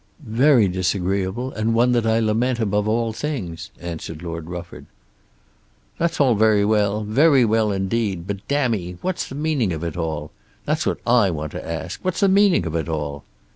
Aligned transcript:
"Very 0.25 0.67
disagreeable, 0.67 1.51
and 1.53 1.75
one 1.75 1.91
that 1.91 2.07
I 2.07 2.17
lament 2.19 2.59
above 2.59 2.87
all 2.87 3.13
things," 3.13 3.69
answered 3.79 4.23
Lord 4.23 4.49
Rufford. 4.49 4.87
"That's 5.99 6.19
all 6.19 6.33
very 6.33 6.65
well; 6.65 7.03
very 7.03 7.45
well 7.45 7.71
indeed; 7.71 8.25
but, 8.25 8.47
damme, 8.47 8.97
what's 9.03 9.27
the 9.29 9.35
meaning 9.35 9.71
of 9.71 9.83
it 9.83 9.95
all? 9.95 10.31
That's 10.65 10.87
what 10.87 10.97
I 11.05 11.29
want 11.29 11.51
to 11.51 11.63
ask. 11.63 11.99
What's 12.03 12.21
the 12.21 12.27
meaning 12.29 12.65
of 12.65 12.73
it 12.73 12.89
all?" 12.89 13.23